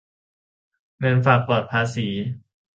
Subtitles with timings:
[0.99, 2.07] เงินฝากปลอดภาษี